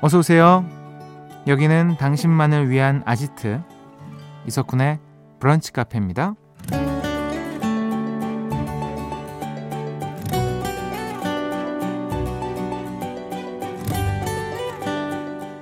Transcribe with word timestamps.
어서 0.00 0.18
오세요. 0.18 0.64
여기는 1.46 1.96
당신만을 1.98 2.70
위한 2.70 3.02
아지트 3.04 3.60
이석훈의 4.46 4.98
브런치 5.38 5.72
카페입니다. 5.72 6.34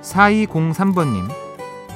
4203번님, 0.01 1.29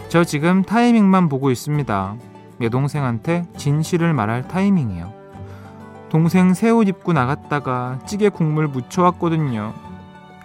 저 0.10 0.24
지금 0.24 0.64
타이밍만 0.64 1.30
보고 1.30 1.52
있습니다. 1.52 2.16
여동생한테 2.62 3.46
진실을 3.58 4.14
말할 4.14 4.48
타이밍이요. 4.48 5.12
동생 6.10 6.54
새 6.54 6.70
옷 6.70 6.88
입고 6.88 7.14
나갔다가 7.14 8.00
찌개 8.06 8.30
국물 8.30 8.68
묻혀왔거든요. 8.68 9.74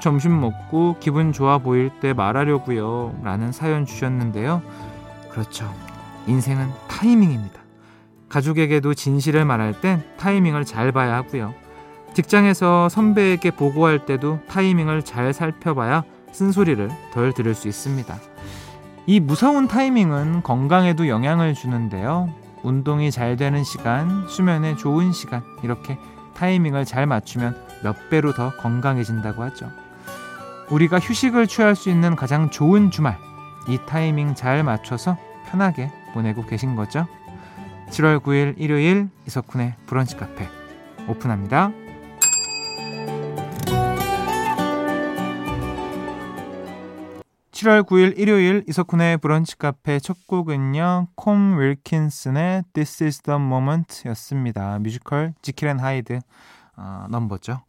점심 0.01 0.41
먹고 0.41 0.97
기분 1.01 1.33
좋아 1.33 1.59
보일 1.59 1.91
때 2.01 2.13
말하려고요. 2.13 3.21
라는 3.23 3.53
사연 3.53 3.87
주셨는데요. 3.87 4.63
그렇죠. 5.31 5.73
인생은 6.27 6.71
타이밍입니다. 6.89 7.59
가족에게도 8.29 8.95
진실을 8.95 9.45
말할 9.45 9.81
땐 9.81 10.03
타이밍을 10.19 10.65
잘 10.65 10.93
봐야 10.93 11.17
하고요. 11.17 11.55
직장에서 12.15 12.89
선배에게 12.89 13.53
보고할 13.53 14.05
때도 14.05 14.41
타이밍을 14.49 15.03
잘 15.05 15.33
살펴봐야 15.33 16.05
쓴소리를 16.33 16.91
덜 17.13 17.33
들을 17.33 17.55
수 17.55 17.69
있습니다. 17.69 18.17
이 19.07 19.21
무서운 19.21 19.69
타이밍은 19.69 20.43
건강에도 20.43 21.09
영향을 21.09 21.55
주는데요. 21.55 22.33
운동이 22.63 23.11
잘 23.11 23.37
되는 23.37 23.65
시간, 23.65 24.27
수면에 24.29 24.77
좋은 24.77 25.13
시간, 25.13 25.43
이렇게 25.63 25.97
타이밍을 26.35 26.85
잘 26.85 27.07
맞추면 27.07 27.57
몇 27.83 28.11
배로 28.11 28.33
더 28.33 28.55
건강해진다고 28.57 29.43
하죠. 29.45 29.71
우리가 30.71 30.99
휴식을 30.99 31.47
취할 31.47 31.75
수 31.75 31.89
있는 31.89 32.15
가장 32.15 32.51
좋은 32.51 32.91
주말, 32.91 33.19
이 33.69 33.79
타이밍 33.87 34.35
잘 34.35 34.63
맞춰서 34.63 35.17
편하게 35.47 35.91
보내고 36.13 36.45
계신 36.45 36.77
거죠? 36.77 37.07
7월 37.91 38.21
9일 38.21 38.55
일요일 38.59 39.09
이석훈의 39.27 39.75
브런치 39.87 40.17
카페 40.17 40.47
오픈합니다. 41.09 41.73
7월 47.51 47.83
9일 47.83 48.19
일요일 48.19 48.63
이석훈의 48.69 49.17
브런치 49.19 49.57
카페 49.57 49.99
첫 49.99 50.27
곡은요. 50.27 51.09
콤 51.15 51.59
윌킨슨의 51.59 52.65
This 52.75 53.05
is 53.05 53.23
the 53.23 53.37
moment 53.37 54.07
였습니다. 54.11 54.79
뮤지컬 54.79 55.33
지킬 55.41 55.69
앤 55.69 55.79
하이드 55.79 56.21
어, 56.77 57.07
넘버죠. 57.09 57.63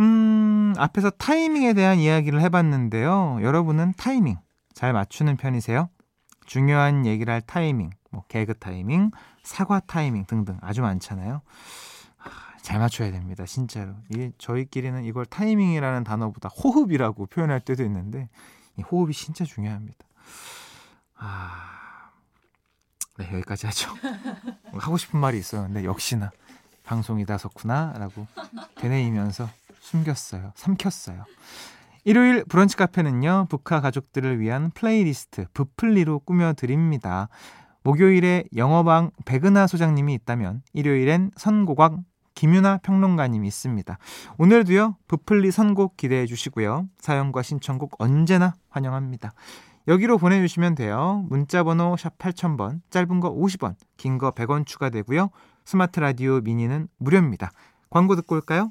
음, 0.00 0.74
앞에서 0.76 1.10
타이밍에 1.10 1.72
대한 1.72 1.98
이야기를 1.98 2.40
해봤는데요. 2.40 3.38
여러분은 3.42 3.94
타이밍 3.96 4.38
잘 4.72 4.92
맞추는 4.92 5.36
편이세요? 5.36 5.88
중요한 6.46 7.06
얘기를 7.06 7.32
할 7.32 7.40
타이밍, 7.40 7.90
뭐 8.10 8.24
개그 8.28 8.54
타이밍, 8.54 9.10
사과 9.42 9.80
타이밍 9.80 10.26
등등 10.26 10.58
아주 10.60 10.82
많잖아요. 10.82 11.42
잘 12.60 12.78
맞춰야 12.78 13.12
됩니다, 13.12 13.44
진짜로. 13.44 13.94
이 14.10 14.30
저희끼리는 14.38 15.04
이걸 15.04 15.26
타이밍이라는 15.26 16.02
단어보다 16.02 16.48
호흡이라고 16.48 17.26
표현할 17.26 17.60
때도 17.60 17.84
있는데 17.84 18.28
이 18.78 18.82
호흡이 18.82 19.12
진짜 19.12 19.44
중요합니다. 19.44 19.98
아, 21.16 22.10
네 23.18 23.30
여기까지 23.32 23.66
하죠. 23.66 23.90
하고 24.78 24.96
싶은 24.96 25.20
말이 25.20 25.38
있었는데 25.38 25.84
역시나 25.84 26.30
방송이 26.84 27.28
다 27.28 27.38
샀구나라고 27.38 28.26
되뇌이면서 28.76 29.48
숨겼어요, 29.84 30.52
삼켰어요. 30.54 31.24
일요일 32.04 32.44
브런치 32.44 32.76
카페는요, 32.76 33.46
브카 33.48 33.80
가족들을 33.82 34.40
위한 34.40 34.70
플레이리스트 34.70 35.46
부플리로 35.52 36.20
꾸며 36.20 36.54
드립니다. 36.54 37.28
목요일에 37.82 38.44
영화방 38.56 39.10
백은하 39.26 39.66
소장님이 39.66 40.14
있다면 40.14 40.62
일요일엔 40.72 41.32
선곡왕 41.36 42.04
김윤하 42.34 42.78
평론가님이 42.78 43.46
있습니다. 43.46 43.98
오늘도요, 44.38 44.96
브플리 45.06 45.50
선곡 45.50 45.96
기대해 45.96 46.26
주시고요. 46.26 46.88
사연과 46.98 47.42
신청곡 47.42 47.94
언제나 47.98 48.54
환영합니다. 48.70 49.32
여기로 49.86 50.16
보내주시면 50.16 50.76
돼요. 50.76 51.24
문자번호 51.28 51.96
샵 51.98 52.16
8000번, 52.18 52.80
짧은 52.88 53.20
거 53.20 53.32
50원, 53.34 53.76
긴 53.98 54.16
거 54.16 54.30
100원 54.30 54.66
추가되고요. 54.66 55.28
스마트 55.66 56.00
라디오 56.00 56.40
미니는 56.40 56.88
무료입니다. 56.96 57.50
광고 57.90 58.16
듣고 58.16 58.34
올까요? 58.34 58.70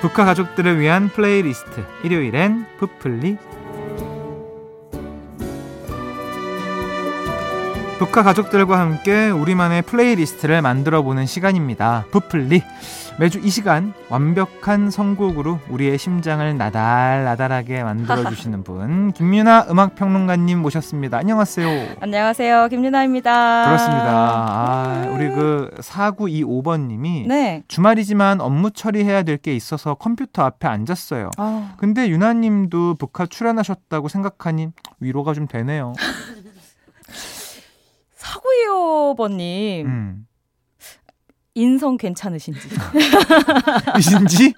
브카 0.00 0.24
가족들을 0.24 0.78
위한 0.78 1.08
플레이리스트. 1.08 1.84
일요일엔 2.04 2.66
브플리 2.78 3.36
브카 7.98 8.22
가족들과 8.22 8.78
함께 8.78 9.28
우리만의 9.28 9.82
playlist를 9.82 10.62
만들어 10.62 11.02
보는 11.02 11.26
시간입니다. 11.26 12.04
브플리 12.12 12.62
매주 13.18 13.40
이 13.42 13.50
시간 13.50 13.92
완벽한 14.08 14.90
선곡으로 14.92 15.58
우리의 15.68 15.98
심장을 15.98 16.56
나달나달하게 16.56 17.82
만들어 17.82 18.30
주시는 18.30 18.62
분 18.62 19.10
김윤하 19.18 19.66
음악 19.70 19.96
평론가님 19.96 20.60
모셨습니다. 20.62 21.18
안녕하세요. 21.18 21.96
안녕하세요. 22.00 22.68
김윤하입니다. 22.68 23.64
그렇습니다. 23.64 24.06
아, 24.12 25.06
우리 25.12 25.28
그 25.30 25.68
4925번 25.80 26.86
님이 26.86 27.24
네. 27.26 27.64
주말이지만 27.66 28.40
업무 28.40 28.70
처리해야 28.70 29.24
될 29.24 29.38
게 29.38 29.54
있어서 29.56 29.94
컴퓨터 29.94 30.42
앞에 30.44 30.66
앉았어요. 30.68 31.30
아. 31.38 31.72
근데 31.76 32.08
윤하님도 32.08 32.94
브카 32.94 33.26
출연하셨다고 33.26 34.06
생각하니 34.08 34.68
위로가 35.00 35.32
좀 35.34 35.46
되네요. 35.48 35.92
4925번님. 38.66 39.84
음. 39.86 40.26
인성 41.54 41.96
괜찮으신지. 41.96 42.68
이신지? 43.98 44.54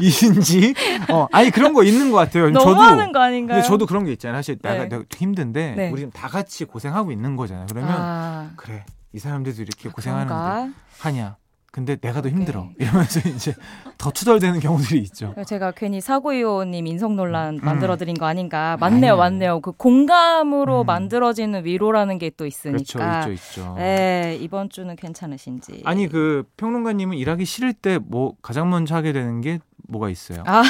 이신지? 0.00 0.74
어, 1.10 1.26
아니 1.32 1.50
그런 1.50 1.72
거 1.72 1.82
있는 1.82 2.12
것 2.12 2.18
같아요. 2.18 2.50
너무하는 2.50 3.10
거 3.10 3.20
아닌가요? 3.20 3.62
저도 3.62 3.84
그런 3.86 4.04
게 4.04 4.12
있잖아요. 4.12 4.38
사실 4.38 4.56
네. 4.62 4.70
내가, 4.72 4.88
내가 4.88 5.04
힘든데 5.12 5.74
네. 5.74 5.90
우리 5.90 6.08
다 6.10 6.28
같이 6.28 6.64
고생하고 6.64 7.10
있는 7.10 7.34
거잖아요. 7.34 7.66
그러면 7.68 7.90
아. 7.90 8.50
그래 8.54 8.84
이 9.12 9.18
사람들도 9.18 9.60
이렇게 9.60 9.88
고생하는데 9.88 10.32
그런가? 10.32 10.68
하냐? 11.00 11.36
근데 11.76 11.94
내가 11.96 12.22
더 12.22 12.30
힘들어 12.30 12.70
네. 12.78 12.86
이러면서 12.86 13.20
이제 13.28 13.54
더 13.98 14.10
투덜대는 14.10 14.60
경우들이 14.60 14.98
있죠. 15.00 15.34
제가 15.46 15.72
괜히 15.72 16.00
사고이호님 16.00 16.86
인성 16.86 17.16
논란 17.16 17.56
음. 17.56 17.60
만들어드린 17.62 18.16
거 18.16 18.24
아닌가? 18.24 18.78
맞네요, 18.80 19.12
아니요. 19.12 19.16
맞네요. 19.18 19.60
그 19.60 19.72
공감으로 19.72 20.80
음. 20.80 20.86
만들어지는 20.86 21.66
위로라는 21.66 22.16
게 22.16 22.30
또 22.38 22.46
있으니까. 22.46 22.78
그렇죠, 22.98 23.30
있죠, 23.32 23.60
있죠. 23.60 23.74
네, 23.76 24.38
이번 24.40 24.70
주는 24.70 24.96
괜찮으신지. 24.96 25.82
아니 25.84 26.08
그 26.08 26.44
평론가님은 26.56 27.18
일하기 27.18 27.44
싫을 27.44 27.74
때 27.74 27.98
뭐 28.08 28.32
가장 28.40 28.70
먼저 28.70 28.94
하게 28.94 29.12
되는 29.12 29.42
게 29.42 29.58
뭐가 29.88 30.08
있어요? 30.08 30.42
아. 30.46 30.62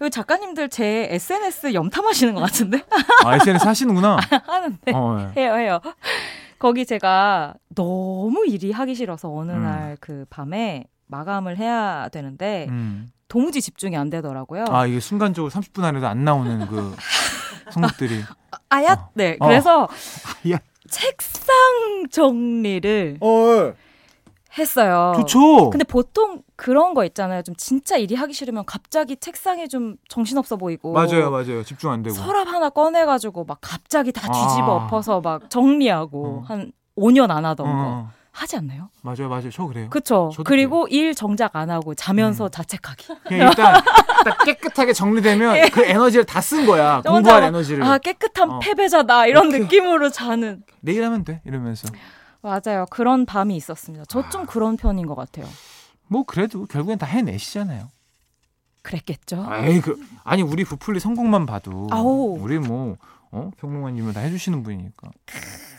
그 0.00 0.10
작가님들 0.10 0.68
제 0.70 1.06
SNS 1.10 1.72
염탐하시는 1.72 2.34
것 2.34 2.40
같은데? 2.40 2.82
아, 3.24 3.36
SNS 3.36 3.64
하시는구나? 3.66 4.18
하는데. 4.44 4.92
어, 4.92 5.30
네. 5.34 5.40
해요, 5.42 5.54
해요. 5.54 5.80
거기 6.62 6.86
제가 6.86 7.54
너무 7.74 8.46
일이 8.46 8.70
하기 8.70 8.94
싫어서 8.94 9.34
어느 9.34 9.50
음. 9.50 9.64
날그 9.64 10.26
밤에 10.30 10.84
마감을 11.08 11.56
해야 11.58 12.08
되는데 12.12 12.66
음. 12.68 13.08
도무지 13.26 13.60
집중이 13.60 13.96
안 13.96 14.10
되더라고요. 14.10 14.66
아 14.68 14.86
이게 14.86 15.00
순간적으로 15.00 15.50
30분 15.50 15.82
안에도 15.82 16.06
안 16.06 16.24
나오는 16.24 16.64
그 16.68 16.94
성목들이. 17.72 18.22
아야? 18.68 18.92
어. 18.92 19.10
네. 19.14 19.36
그래서 19.40 19.82
어. 19.82 19.88
책상 20.88 22.06
정리를 22.12 23.16
어. 23.20 23.72
했어요. 24.58 25.12
좋죠. 25.16 25.70
근데 25.70 25.84
보통 25.84 26.42
그런 26.56 26.94
거 26.94 27.04
있잖아요. 27.06 27.42
좀 27.42 27.54
진짜 27.56 27.96
일이 27.96 28.14
하기 28.14 28.32
싫으면 28.32 28.64
갑자기 28.66 29.16
책상에 29.16 29.66
좀 29.66 29.96
정신없어 30.08 30.56
보이고. 30.56 30.92
맞아요, 30.92 31.30
맞아요. 31.30 31.62
집중 31.64 31.90
안 31.90 32.02
되고. 32.02 32.14
서랍 32.14 32.48
하나 32.48 32.68
꺼내가지고 32.68 33.44
막 33.44 33.58
갑자기 33.60 34.12
다 34.12 34.22
뒤집어 34.30 34.80
아. 34.80 34.84
엎어서 34.84 35.20
막 35.20 35.48
정리하고 35.50 36.26
어. 36.26 36.44
한 36.46 36.72
5년 36.98 37.30
안 37.30 37.44
하던 37.44 37.66
어. 37.66 37.70
거. 37.72 38.08
하지 38.32 38.56
않나요? 38.56 38.88
맞아요, 39.02 39.28
맞아요. 39.28 39.50
저 39.50 39.66
그래요. 39.66 39.88
그렇죠. 39.90 40.30
그리고 40.44 40.84
그래요. 40.84 41.02
일 41.08 41.14
정작 41.14 41.54
안 41.54 41.70
하고 41.70 41.94
자면서 41.94 42.46
음. 42.46 42.50
자책하기. 42.50 43.06
일단, 43.30 43.50
일단 43.50 44.36
깨끗하게 44.46 44.92
정리되면 44.94 45.56
예. 45.58 45.68
그 45.68 45.84
에너지를 45.84 46.24
다 46.24 46.40
쓴 46.40 46.64
거야. 46.64 47.02
공부할 47.02 47.42
에너지를. 47.44 47.84
아 47.84 47.98
깨끗한 47.98 48.50
어. 48.50 48.58
패배자다 48.60 49.26
이런 49.26 49.48
이렇게. 49.50 49.58
느낌으로 49.64 50.08
자는. 50.08 50.62
내일 50.80 51.04
하면 51.04 51.24
돼 51.24 51.42
이러면서. 51.44 51.88
맞아요. 52.42 52.86
그런 52.90 53.24
밤이 53.24 53.56
있었습니다. 53.56 54.04
저좀 54.06 54.42
아. 54.42 54.46
그런 54.46 54.76
편인 54.76 55.06
것 55.06 55.14
같아요. 55.14 55.46
뭐 56.08 56.24
그래도 56.24 56.66
결국엔 56.66 56.98
다 56.98 57.06
해내시잖아요. 57.06 57.88
그랬겠죠. 58.82 59.46
에이, 59.64 59.80
그, 59.80 59.98
아니 60.24 60.42
우리 60.42 60.64
부풀리 60.64 60.98
성공만 60.98 61.46
봐도 61.46 61.86
아오. 61.90 62.34
우리 62.34 62.58
뭐 62.58 62.96
어? 63.30 63.50
평론가님은 63.56 64.12
다 64.12 64.20
해주시는 64.20 64.62
분이니까. 64.62 65.10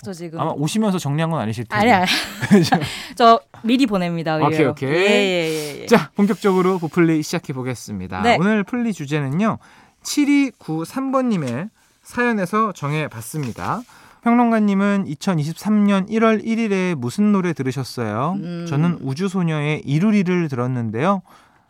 저 0.04 0.12
지금 0.12 0.39
아마 0.39 0.51
오시면서 0.51 0.98
정리한 0.98 1.30
건 1.30 1.39
아니실 1.39 1.65
텐데. 1.65 1.92
아니 1.92 2.07
아니. 2.51 2.74
저 3.15 3.39
미리 3.62 3.86
보냅니다. 3.86 4.36
의뢰. 4.36 4.48
오케이 4.48 4.65
오케이. 4.65 4.89
예, 4.89 5.77
예, 5.77 5.81
예, 5.81 5.86
자 5.86 6.12
본격적으로 6.15 6.80
부풀리 6.80 7.21
시작해 7.21 7.54
보겠습니다. 7.54 8.21
네. 8.21 8.38
오늘 8.39 8.63
풀리 8.63 8.92
주제는요. 8.94 9.60
7293번님의 10.01 11.69
사연에서 12.01 12.71
정해봤습니다. 12.74 13.81
평론가님은 14.24 15.06
2023년 15.06 16.10
1월 16.10 16.44
1일에 16.44 16.96
무슨 16.96 17.34
노래 17.34 17.52
들으셨어요? 17.52 18.38
음. 18.38 18.66
저는 18.68 19.00
우주소녀의 19.02 19.81
이루리를 19.81 20.48
들었는데요. 20.48 21.22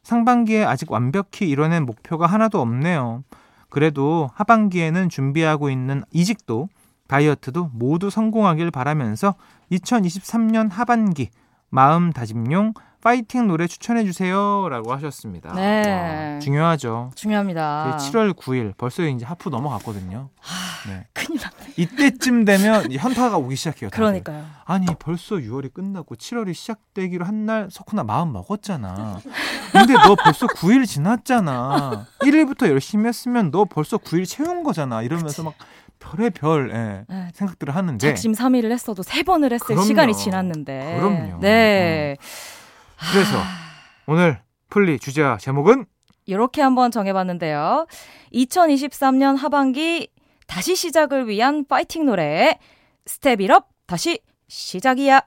상반기에 0.03 0.63
아직 0.63 0.91
완벽히 0.91 1.49
이뤄낸 1.49 1.85
목표가 1.85 2.27
하나도 2.27 2.61
없네요. 2.61 3.23
그래도 3.69 4.29
하반기에는 4.35 5.09
준비하고 5.09 5.71
있는 5.71 6.03
이직도, 6.11 6.69
다이어트도 7.07 7.71
모두 7.73 8.11
성공하길 8.11 8.69
바라면서 8.69 9.33
2023년 9.71 10.69
하반기 10.71 11.29
마음다짐용 11.69 12.73
파이팅 13.03 13.47
노래 13.49 13.67
추천해 13.67 14.05
주세요라고 14.05 14.93
하셨습니다. 14.93 15.53
네. 15.55 16.33
와, 16.35 16.39
중요하죠. 16.39 17.11
중요합니다. 17.15 17.97
7월 17.99 18.33
9일 18.33 18.77
벌써 18.77 19.03
이제 19.03 19.25
하프 19.25 19.49
넘어갔거든요. 19.49 20.29
하, 20.39 20.89
네. 20.89 21.05
큰일 21.11 21.41
났네. 21.41 21.73
이때쯤 21.75 22.45
되면 22.45 22.89
현타가 22.93 23.37
오기 23.37 23.57
시작해요. 23.57 23.89
다들. 23.89 23.97
그러니까요. 24.05 24.45
아니 24.63 24.85
벌써 24.99 25.35
6월이 25.35 25.73
끝나고 25.73 26.15
7월이 26.15 26.53
시작되기로 26.53 27.25
한 27.25 27.43
날 27.43 27.67
석훈아 27.69 28.03
마음 28.05 28.31
먹었잖아. 28.31 29.19
근데 29.73 29.91
너 29.95 30.15
벌써 30.15 30.47
9일 30.47 30.87
지났잖아. 30.87 32.05
1일부터 32.21 32.69
열심히 32.69 33.07
했으면 33.07 33.51
너 33.51 33.65
벌써 33.65 33.97
9일 33.97 34.25
채운 34.25 34.63
거잖아. 34.63 35.01
이러면서 35.01 35.27
그치. 35.27 35.41
막 35.43 35.53
별의 35.99 36.29
별 36.29 36.71
예, 36.73 37.03
네. 37.13 37.27
생각들을 37.33 37.75
하는데 37.75 37.97
작심 38.07 38.31
3일을 38.31 38.71
했어도 38.71 39.03
세 39.03 39.23
번을 39.23 39.51
했을 39.51 39.65
그럼요. 39.65 39.83
시간이 39.83 40.15
지났는데 40.15 40.97
그럼요. 40.99 41.39
네. 41.41 42.15
어. 42.17 42.23
그래서 43.11 43.41
오늘 44.05 44.41
플리 44.69 44.99
주제와 44.99 45.37
제목은 45.37 45.85
이렇게 46.25 46.61
한번 46.61 46.91
정해봤는데요. 46.91 47.85
2023년 48.33 49.37
하반기 49.37 50.09
다시 50.47 50.75
시작을 50.75 51.27
위한 51.27 51.65
파이팅 51.65 52.05
노래 52.05 52.57
Step 53.05 53.39
it 53.39 53.52
up 53.52 53.65
다시 53.85 54.19
시작이야. 54.47 55.17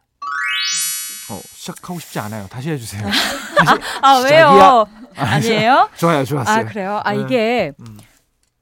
어, 1.30 1.40
시작하고 1.52 1.98
싶지 1.98 2.18
않아요. 2.20 2.46
다시 2.48 2.70
해주세요. 2.70 3.02
다시 3.02 3.82
아, 4.02 4.08
아 4.08 4.18
왜요? 4.20 4.86
아니에요? 5.16 5.90
좋아요, 5.96 6.24
좋았어요. 6.24 6.56
아 6.56 6.64
그래요? 6.64 7.00
아 7.04 7.12
네. 7.12 7.20
이게 7.20 7.72
음. 7.80 7.98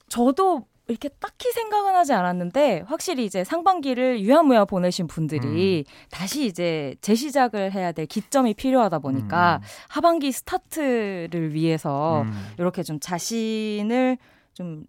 저도 0.09 0.67
이렇게 0.87 1.09
딱히 1.09 1.51
생각은 1.51 1.95
하지 1.95 2.13
않았는데 2.13 2.85
확실히 2.87 3.25
이제 3.25 3.43
상반기를 3.43 4.21
유야무야 4.21 4.67
보내신 4.67 5.07
분들이 5.07 5.85
음. 5.87 6.09
다시 6.11 6.45
이제 6.45 6.95
재시작을 7.01 7.73
해야 7.73 7.93
될 7.93 8.07
기점이 8.07 8.55
필요하다 8.55 8.99
보니까 8.99 9.61
음. 9.63 9.67
하반기 9.89 10.31
스타트를 10.31 11.55
위해서 11.55 12.23
음. 12.23 12.33
이렇게 12.59 12.83
좀 12.83 13.01
자신을 13.01 14.19
좀 14.53 14.85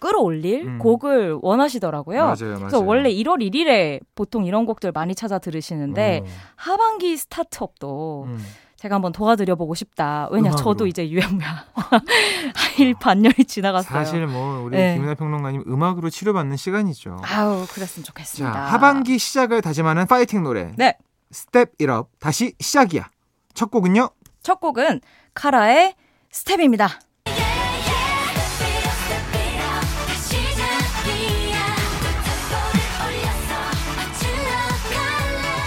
끌어올릴 0.00 0.66
음. 0.66 0.78
곡을 0.78 1.38
원하시더라고요. 1.40 2.20
맞아요, 2.20 2.36
맞아요. 2.42 2.58
그래서 2.58 2.80
원래 2.80 3.10
1월 3.10 3.40
1일에 3.40 4.00
보통 4.14 4.44
이런 4.44 4.64
곡들 4.64 4.92
많이 4.92 5.14
찾아 5.14 5.38
들으시는데 5.38 6.22
오. 6.22 6.26
하반기 6.56 7.16
스타트업도 7.16 8.24
음. 8.28 8.38
제가 8.82 8.96
한번 8.96 9.12
도와드려 9.12 9.54
보고 9.54 9.76
싶다. 9.76 10.26
왜냐 10.32 10.48
음악으로. 10.48 10.64
저도 10.64 10.86
이제 10.88 11.08
유야무야 11.08 11.66
일 12.80 12.94
반년이 12.94 13.44
지나갔어요. 13.46 13.92
사실 13.92 14.26
뭐 14.26 14.64
우리 14.64 14.76
네. 14.76 14.94
김윤하 14.94 15.14
평론가님 15.14 15.62
음악으로 15.68 16.10
치료받는 16.10 16.56
시간이죠. 16.56 17.20
아우 17.22 17.64
그랬으면 17.68 18.04
좋겠습니다. 18.04 18.52
자, 18.52 18.60
하반기 18.72 19.18
시작을 19.18 19.62
다짐하는 19.62 20.08
파이팅 20.08 20.42
노래. 20.42 20.72
네. 20.76 20.96
Step 21.30 21.78
it 21.78 21.93
up 21.93 22.08
다시 22.18 22.54
시작이야. 22.58 23.08
첫 23.54 23.70
곡은요? 23.70 24.10
첫 24.42 24.58
곡은 24.58 25.00
카라의 25.34 25.94
스텝입니다. 26.32 26.88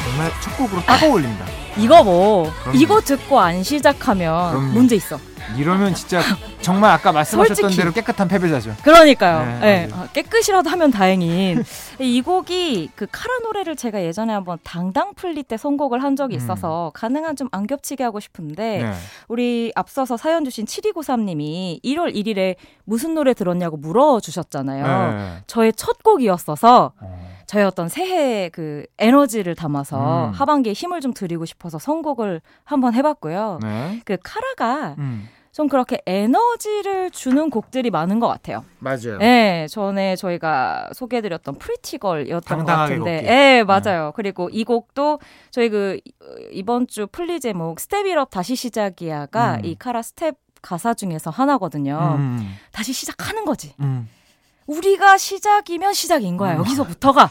정말 0.03 0.31
첫 0.41 0.57
곡으로 0.57 0.81
딱 0.81 1.01
어울린다. 1.01 1.54
이거 1.77 2.03
뭐 2.03 2.51
그럼요. 2.63 2.77
이거 2.79 3.01
듣고 3.01 3.39
안 3.39 3.63
시작하면 3.63 4.51
그럼요. 4.51 4.71
문제 4.73 4.95
있어. 4.95 5.19
이러면 5.57 5.93
진짜 5.93 6.21
정말 6.61 6.89
아까 6.91 7.11
말씀하셨던 7.11 7.69
대로 7.75 7.91
깨끗한 7.91 8.27
패배자죠. 8.27 8.73
그러니까요. 8.81 9.45
네, 9.61 9.85
네. 9.85 9.93
아, 9.93 10.07
깨끗이라도 10.11 10.67
하면 10.71 10.89
다행인. 10.89 11.63
이 11.99 12.21
곡이 12.23 12.89
그 12.95 13.05
카라 13.11 13.37
노래를 13.43 13.75
제가 13.75 14.01
예전에 14.03 14.33
한번 14.33 14.57
당당 14.63 15.13
풀리 15.13 15.43
때 15.43 15.55
선곡을 15.55 16.01
한 16.01 16.15
적이 16.15 16.35
음. 16.35 16.37
있어서 16.37 16.87
음. 16.87 16.91
가능한 16.95 17.35
좀 17.35 17.45
안 17.51 17.67
겹치게 17.67 18.03
하고 18.03 18.19
싶은데 18.19 18.83
네. 18.83 18.93
우리 19.27 19.71
앞서서 19.75 20.17
사연 20.17 20.43
주신 20.45 20.65
7293님이 20.65 21.79
1월 21.83 22.13
1일에 22.15 22.55
무슨 22.83 23.13
노래 23.13 23.35
들었냐고 23.35 23.77
물어주셨잖아요. 23.77 25.11
네. 25.13 25.43
저의 25.45 25.73
첫 25.73 26.01
곡이었어서 26.01 26.91
어. 26.99 27.34
저의 27.45 27.65
어떤 27.65 27.89
새해 27.89 28.49
그 28.49 28.85
에너지를 28.97 29.55
담아서 29.55 30.27
음. 30.27 30.31
하반기에 30.31 30.73
힘을 30.73 31.01
좀 31.01 31.13
드리고 31.13 31.45
싶어서 31.45 31.79
선곡을 31.79 32.41
한번 32.63 32.93
해봤고요. 32.93 33.59
네. 33.61 34.01
그 34.05 34.17
카라가 34.23 34.95
음. 34.97 35.27
좀 35.51 35.69
그렇게 35.69 36.01
에너지를 36.05 37.11
주는 37.11 37.49
곡들이 37.49 37.89
많은 37.89 38.19
것 38.19 38.27
같아요. 38.27 38.65
맞아요. 38.79 39.17
네, 39.19 39.67
전에 39.69 40.17
저희가 40.17 40.89
소개해드렸던 40.91 41.59
Pretty 41.59 41.90
Girl이었던 41.90 42.57
것 42.59 42.65
같은데, 42.65 43.21
네, 43.21 43.63
맞아요. 43.63 44.07
네. 44.07 44.11
그리고 44.15 44.49
이 44.51 44.65
곡도 44.65 45.19
저희 45.51 45.69
그 45.69 45.97
이번 46.51 46.87
주 46.87 47.07
플리 47.07 47.39
제목 47.39 47.79
Step 47.79 48.05
it 48.05 48.18
up 48.18 48.31
다시 48.31 48.57
시작이야가 48.57 49.55
음. 49.55 49.65
이 49.65 49.75
카라 49.75 50.01
스텝 50.01 50.35
가사 50.61 50.93
중에서 50.93 51.29
하나거든요. 51.29 52.15
음. 52.17 52.57
다시 52.73 52.91
시작하는 52.91 53.45
거지. 53.45 53.75
음. 54.67 54.73
우리가 54.73 55.17
시작이면 55.17 55.93
시작인 55.93 56.37
거야. 56.37 56.53
음. 56.53 56.59
여기서부터가. 56.59 57.29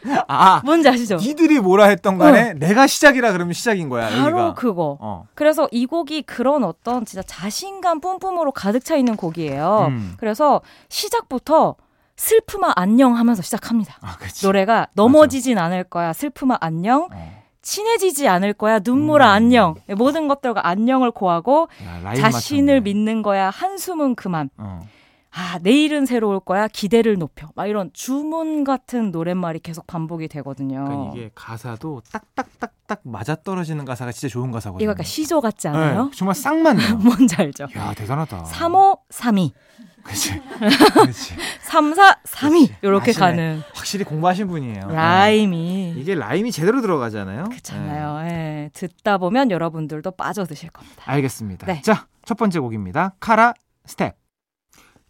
아, 0.28 0.62
뭔지 0.64 0.88
아시죠? 0.88 1.16
니들이 1.16 1.58
뭐라 1.60 1.86
했던 1.86 2.18
간에 2.18 2.50
어. 2.50 2.54
내가 2.54 2.86
시작이라 2.86 3.32
그러면 3.32 3.52
시작인 3.52 3.88
거야. 3.88 4.08
바로 4.08 4.38
여기가. 4.40 4.54
그거. 4.54 4.96
어. 5.00 5.24
그래서 5.34 5.68
이 5.72 5.86
곡이 5.86 6.22
그런 6.22 6.62
어떤 6.64 7.04
진짜 7.04 7.22
자신감 7.22 8.00
뿜뿜으로 8.00 8.52
가득 8.52 8.84
차 8.84 8.96
있는 8.96 9.16
곡이에요. 9.16 9.86
음. 9.90 10.14
그래서 10.18 10.60
시작부터 10.88 11.74
슬프마 12.16 12.72
안녕 12.76 13.16
하면서 13.16 13.42
시작합니다. 13.42 13.96
아, 14.00 14.16
노래가 14.42 14.88
넘어지진 14.94 15.56
맞아. 15.56 15.66
않을 15.66 15.84
거야. 15.84 16.12
슬프마 16.12 16.56
안녕. 16.60 17.08
어. 17.12 17.38
친해지지 17.62 18.28
않을 18.28 18.54
거야. 18.54 18.78
눈물아 18.82 19.26
음. 19.26 19.34
안녕. 19.34 19.74
모든 19.96 20.26
것들과 20.28 20.66
안녕을 20.66 21.10
고하고 21.10 21.68
야, 21.84 22.14
자신을 22.14 22.74
맞췄네. 22.76 22.80
믿는 22.80 23.22
거야. 23.22 23.50
한숨은 23.50 24.14
그만. 24.14 24.48
어. 24.56 24.80
아, 25.38 25.60
내일은 25.62 26.04
새로울 26.04 26.40
거야. 26.40 26.66
기대를 26.66 27.16
높여. 27.16 27.48
막 27.54 27.66
이런 27.68 27.90
주문 27.92 28.64
같은 28.64 29.12
노랫말이 29.12 29.60
계속 29.60 29.86
반복이 29.86 30.26
되거든요. 30.26 30.84
그러니까 30.84 31.12
이게 31.14 31.30
가사도 31.32 32.02
딱딱딱딱 32.10 33.02
맞아 33.04 33.36
떨어지는 33.36 33.84
가사가 33.84 34.10
진짜 34.10 34.26
좋은 34.32 34.50
가사거든요. 34.50 34.82
이거 34.82 34.90
약간 34.90 35.04
시조 35.06 35.40
같지 35.40 35.68
않아요? 35.68 36.06
네, 36.06 36.10
정말 36.16 36.34
싹 36.34 36.56
맞네요. 36.58 36.96
뭔지 36.98 37.36
알죠? 37.36 37.68
야, 37.76 37.94
대단하다. 37.94 38.46
3532. 38.46 39.52
그렇지. 40.02 40.42
그렇지. 40.94 41.34
3432 41.60 42.74
이렇게 42.82 43.12
가는 43.12 43.62
확실히 43.74 44.04
공부하신 44.04 44.48
분이에요. 44.48 44.88
rhyme이 44.88 45.92
네. 45.94 46.00
이게 46.00 46.16
rhyme이 46.16 46.50
제대로 46.50 46.80
들어가잖아요. 46.80 47.44
그렇잖아요. 47.44 48.22
네. 48.22 48.28
네. 48.28 48.70
듣다 48.72 49.18
보면 49.18 49.52
여러분들도 49.52 50.10
빠져드실 50.10 50.70
겁니다. 50.70 51.04
알겠습니다. 51.06 51.66
네. 51.66 51.80
자, 51.82 52.08
첫 52.24 52.36
번째 52.36 52.58
곡입니다. 52.58 53.14
카라 53.20 53.54
스텝. 53.86 54.16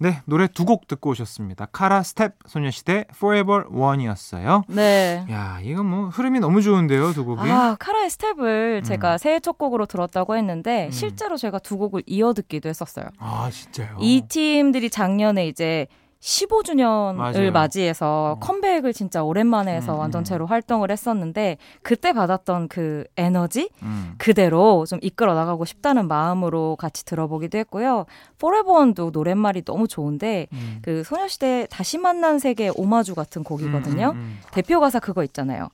네, 0.00 0.22
노래 0.26 0.46
두 0.46 0.64
곡 0.64 0.86
듣고 0.86 1.10
오셨습니다. 1.10 1.66
카라 1.72 2.02
스텝 2.02 2.34
소녀시대 2.46 3.06
Forever 3.14 3.64
One이었어요. 3.72 4.62
네. 4.68 5.24
야, 5.30 5.58
이거 5.62 5.82
뭐 5.82 6.08
흐름이 6.08 6.38
너무 6.40 6.62
좋은데요, 6.62 7.12
두 7.12 7.24
곡이. 7.24 7.50
아, 7.50 7.76
카라의 7.80 8.10
스텝을 8.10 8.80
음. 8.82 8.84
제가 8.84 9.18
새해 9.18 9.40
첫 9.40 9.58
곡으로 9.58 9.86
들었다고 9.86 10.36
했는데 10.36 10.86
음. 10.86 10.90
실제로 10.92 11.36
제가 11.36 11.58
두 11.58 11.78
곡을 11.78 12.02
이어 12.06 12.32
듣기도 12.32 12.68
했었어요. 12.68 13.06
아, 13.18 13.48
진짜요? 13.50 13.96
이 14.00 14.22
팀들이 14.28 14.88
작년에 14.90 15.46
이제 15.48 15.86
15주년을 16.20 17.14
맞아요. 17.14 17.52
맞이해서 17.52 18.36
어. 18.36 18.40
컴백을 18.40 18.92
진짜 18.92 19.22
오랜만에 19.22 19.74
해서 19.74 19.94
음, 19.94 20.00
완전체로 20.00 20.46
음. 20.46 20.50
활동을 20.50 20.90
했었는데 20.90 21.58
그때 21.82 22.12
받았던 22.12 22.68
그 22.68 23.04
에너지 23.16 23.70
음. 23.82 24.14
그대로 24.18 24.84
좀 24.86 24.98
이끌어 25.02 25.34
나가고 25.34 25.64
싶다는 25.64 26.08
마음으로 26.08 26.76
같이 26.76 27.04
들어보기도 27.04 27.58
했고요. 27.58 28.06
Forever 28.38 28.80
One도 28.80 29.10
노랫말이 29.12 29.64
너무 29.64 29.86
좋은데 29.86 30.48
음. 30.52 30.78
그 30.82 31.04
소녀시대 31.04 31.68
다시 31.70 31.98
만난 31.98 32.38
세계 32.40 32.70
오마주 32.74 33.14
같은 33.14 33.44
곡이거든요. 33.44 34.10
음, 34.10 34.16
음, 34.16 34.40
대표 34.52 34.80
가사 34.80 34.98
그거 34.98 35.22
있잖아요. 35.24 35.68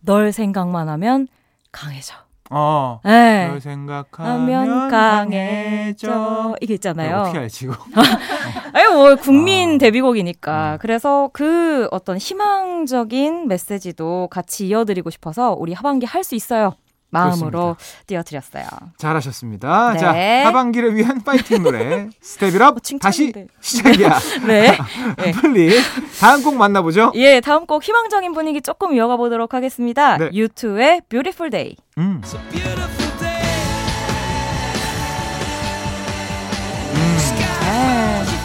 널 0.00 0.30
생각만 0.30 0.88
하면 0.88 1.26
강해져. 1.72 2.14
어. 2.50 3.00
네. 3.04 3.48
널 3.48 3.60
생각하면 3.60 4.88
강해져. 4.88 6.54
이게 6.60 6.74
있잖아요. 6.74 7.18
어떻게 7.18 7.38
알지 7.38 7.66
이거? 7.66 7.74
아니 8.72 8.94
뭐 8.94 9.16
국민 9.16 9.74
어. 9.74 9.78
데뷔곡이니까. 9.78 10.72
음. 10.74 10.78
그래서 10.80 11.30
그 11.32 11.88
어떤 11.90 12.16
희망적인 12.18 13.48
메시지도 13.48 14.28
같이 14.30 14.66
이어드리고 14.68 15.10
싶어서 15.10 15.52
우리 15.58 15.72
하반기 15.72 16.06
할 16.06 16.24
수 16.24 16.34
있어요. 16.34 16.74
마음으로 17.10 17.76
띄워드렸어요. 18.06 18.64
잘하셨습니다. 18.98 19.92
네. 19.94 19.98
자, 19.98 20.48
하반기를 20.48 20.94
위한 20.94 21.22
파이팅 21.22 21.62
노래 21.62 22.08
Step 22.20 22.48
it 22.48 22.62
up 22.62 22.76
어, 22.76 22.98
다시 23.00 23.32
시작이야. 23.60 24.18
네. 24.46 24.78
네. 25.16 25.32
플리 25.32 25.80
다음 26.20 26.42
곡 26.42 26.56
만나보죠. 26.56 27.12
예, 27.14 27.40
다음 27.40 27.66
곡 27.66 27.82
희망적인 27.82 28.32
분위기 28.32 28.60
조금 28.60 28.94
이어가 28.94 29.16
보도록 29.16 29.54
하겠습니다. 29.54 30.18
네. 30.18 30.30
U2의 30.32 31.02
Beautiful 31.08 31.50
Day. 31.50 31.76
음. 31.96 32.20
음. 32.24 32.48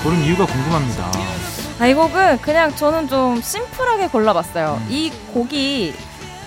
고른 0.03 0.21
이유가 0.25 0.45
궁금합니다. 0.45 1.11
아, 1.79 1.87
이 1.87 1.93
곡은 1.93 2.41
그냥 2.41 2.75
저는 2.75 3.07
좀 3.07 3.41
심플하게 3.41 4.09
골라봤어요. 4.09 4.79
음. 4.81 4.87
이 4.89 5.09
곡이 5.33 5.93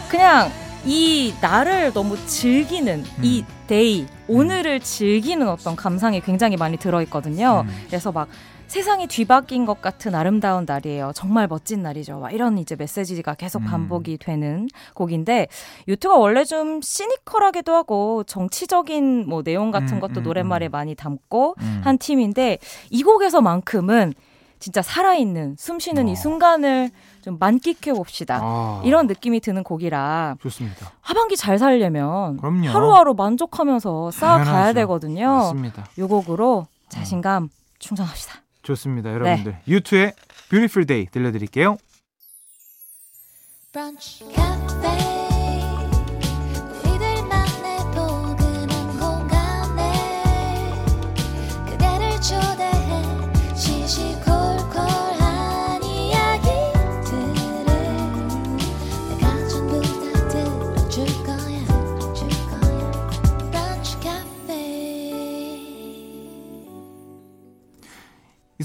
그냥 0.09 0.51
이 0.87 1.35
날을 1.41 1.93
너무 1.93 2.17
즐기는 2.27 3.01
음. 3.01 3.25
이 3.25 3.45
day 3.67 4.07
오늘을 4.29 4.79
즐기는 4.79 5.49
어떤 5.49 5.75
감상이 5.75 6.21
굉장히 6.21 6.57
많이 6.57 6.77
들어있거든요. 6.77 7.65
음. 7.67 7.85
그래서 7.89 8.13
막 8.13 8.29
세상이 8.69 9.09
뒤바뀐 9.09 9.65
것 9.65 9.81
같은 9.81 10.15
아름다운 10.15 10.65
날이에요. 10.65 11.11
정말 11.15 11.49
멋진 11.49 11.83
날이죠. 11.83 12.19
막 12.21 12.33
이런 12.33 12.59
이제 12.59 12.77
메시지가 12.77 13.35
계속 13.35 13.63
음. 13.63 13.67
반복이 13.67 14.19
되는 14.19 14.69
곡인데 14.95 15.49
유튜가 15.89 16.17
원래 16.17 16.45
좀 16.45 16.81
시니컬하기도 16.81 17.75
하고 17.75 18.23
정치적인 18.25 19.29
뭐 19.29 19.43
내용 19.43 19.73
같은 19.73 19.97
음, 19.97 20.01
것도 20.01 20.21
음, 20.21 20.23
노랫말에 20.23 20.69
음. 20.69 20.71
많이 20.71 20.95
담고 20.95 21.57
한 21.83 21.99
팀인데 21.99 22.59
이 22.91 23.03
곡에서만큼은 23.03 24.15
진짜 24.59 24.83
살아있는 24.83 25.57
숨 25.59 25.79
쉬는 25.79 26.07
어. 26.07 26.11
이 26.11 26.17
순간을 26.17 26.91
좀 27.27 27.39
만끽해 27.41 27.93
봅시다. 27.93 28.39
아. 28.41 28.81
이런 28.85 29.09
느낌이 29.09 29.41
드는 29.41 29.65
곡이라 29.65 30.37
좋습니다. 30.41 30.93
하반기 31.01 31.37
잘 31.37 31.59
살려면 31.59 32.37
그럼요. 32.37 32.69
하루하루 32.69 33.15
만족하면서 33.15 34.13
쌓아가야 34.13 34.73
되거든요. 34.75 35.29
맞습니다. 35.29 35.87
요 35.99 36.07
곡으로 36.07 36.69
자신감 36.89 37.45
어. 37.45 37.49
충전합시다. 37.81 38.43
좋습니다. 38.63 39.13
여러분들 39.13 39.53
네. 39.53 39.63
유투의 39.67 40.13
Beautiful 40.51 40.87
Day 40.87 41.07
들려드릴게요. 41.11 41.79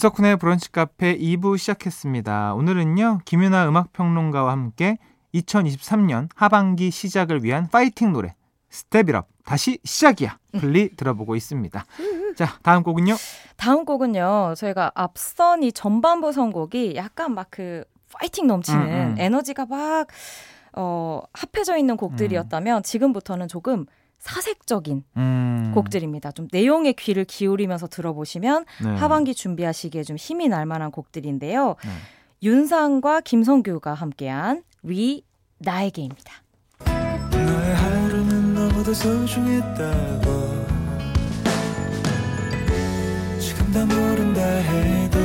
이석훈의 0.02 0.38
브런치 0.38 0.72
카페 0.72 1.16
2부 1.16 1.60
시작했습니다. 1.60 2.56
오늘은요, 2.56 3.20
김윤하 3.24 3.70
음악평론가와 3.70 4.52
함께 4.52 4.98
2023년 5.36 6.28
하반기 6.34 6.90
시작을 6.90 7.44
위한 7.44 7.68
파이팅 7.70 8.12
노래, 8.12 8.34
Step 8.72 9.00
it 9.00 9.14
up 9.14 9.28
다시 9.46 9.78
시작이야. 9.84 10.40
플리 10.58 10.96
들어보고 10.96 11.36
있습니다. 11.36 11.86
자, 12.36 12.58
다음 12.64 12.82
곡은요? 12.82 13.14
다음 13.58 13.86
곡은요, 13.86 14.56
저희가 14.58 14.92
앞선 14.96 15.62
이 15.62 15.72
전반부 15.72 16.32
선곡이 16.32 16.96
약간 16.96 17.36
막 17.36 17.52
그 17.52 17.84
파이팅 18.12 18.48
넘치는 18.48 18.82
음, 18.82 18.90
음. 18.90 19.16
에너지가 19.20 19.68
막, 19.68 20.08
어, 20.74 21.22
합해져 21.32 21.78
있는 21.78 21.96
곡들이었다면 21.96 22.78
음. 22.78 22.82
지금부터는 22.82 23.48
조금 23.48 23.86
사색적인 24.22 25.04
음. 25.18 25.72
곡들입니다. 25.74 26.32
좀 26.32 26.48
내용에 26.52 26.94
귀를 26.94 27.26
기울이면서 27.26 27.88
들어보시면 27.88 28.66
네. 28.84 28.90
하반기 28.96 29.34
준비하시기에 29.34 30.04
좀 30.04 30.16
힘이 30.16 30.48
날 30.48 30.66
만한 30.66 30.92
곡들인데요. 30.92 31.76
네. 31.84 31.90
윤상과 32.44 33.22
김성규가 33.22 33.94
함께한 33.94 34.64
위 34.84 35.24
나에게입니다. 35.58 36.34
너의 37.32 37.76
하루는 37.76 38.54
너보다 38.54 38.94
소중했다고 38.94 40.32
지금 43.40 43.72
다 43.72 43.86
모른다 43.86 44.42
해도 44.42 45.20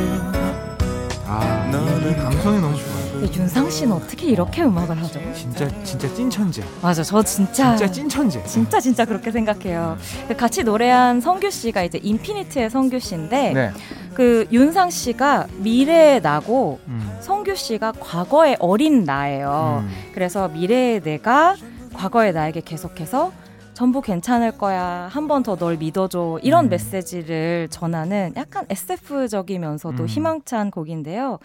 아, 1.27 1.69
너는 1.71 2.17
감성이 2.17 2.61
너무 2.61 2.77
좋아. 2.77 2.96
윤상 3.23 3.71
씨는 3.71 3.93
어떻게 3.93 4.27
이렇게 4.27 4.63
음악을 4.63 5.01
하죠? 5.03 5.21
진짜 5.35 5.69
진짜 5.85 6.13
찐천재. 6.15 6.63
맞아, 6.83 7.03
저 7.03 7.23
진짜 7.23 7.77
진짜 7.77 7.91
찐천재. 7.93 8.45
진짜 8.45 8.81
진짜 8.81 9.05
그렇게 9.05 9.31
생각해요. 9.31 9.97
같이 10.37 10.63
노래한 10.65 11.21
성규 11.21 11.51
씨가 11.51 11.83
이제 11.83 11.99
인피니트의 12.03 12.71
성규 12.71 12.99
씨인데 12.99 13.53
네. 13.53 13.71
그 14.15 14.47
윤상 14.53 14.91
씨가 14.91 15.47
미래의 15.59 16.21
나고 16.21 16.79
음. 16.89 17.17
성규 17.21 17.55
씨가 17.57 17.93
과거의 18.01 18.57
어린 18.61 19.05
나예요. 19.05 19.85
음. 19.87 19.91
그래서 20.15 20.49
미래의 20.49 21.01
내가 21.03 21.57
과거의 21.95 22.33
나에게 22.33 22.61
계속해서 22.63 23.33
전부 23.75 24.01
괜찮을 24.01 24.53
거야. 24.57 25.09
한 25.13 25.27
번 25.29 25.43
더 25.43 25.57
널 25.57 25.77
믿어줘. 25.77 26.39
이런 26.43 26.67
음. 26.67 26.69
메시지를 26.71 27.69
전하는 27.71 28.33
약간 28.37 28.65
SF적이면서도 28.71 30.03
음. 30.05 30.07
희망찬 30.07 30.71
곡인데요. 30.71 31.39